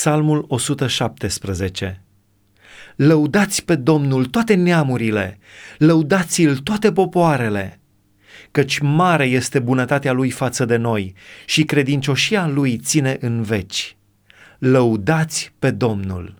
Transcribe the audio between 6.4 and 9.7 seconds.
toate popoarele, căci mare este